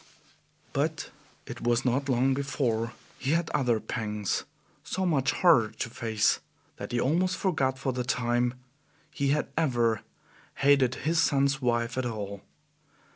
But 0.73 1.11
it 1.45 1.61
was 1.61 1.85
not 1.85 2.09
long 2.09 2.33
before 2.33 2.93
he 3.19 3.33
had 3.33 3.51
other 3.51 3.79
pangs, 3.79 4.45
so 4.83 5.05
much 5.05 5.29
harder 5.31 5.69
to 5.73 5.89
face 5.91 6.39
that 6.77 6.91
he 6.91 6.99
almost 6.99 7.37
forgot, 7.37 7.77
for 7.77 7.93
the 7.93 8.03
time, 8.03 8.55
he 9.11 9.27
had 9.27 9.49
ever 9.55 10.01
hated 10.55 10.95
his 11.05 11.19
son's 11.21 11.61
wife 11.61 11.99
at 11.99 12.07
all. 12.07 12.41